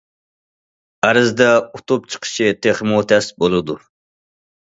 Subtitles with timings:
[1.07, 1.49] ئەرزدە
[1.79, 3.77] ئۇتۇپ چىقىشى تېخىمۇ تەس بولىدۇ.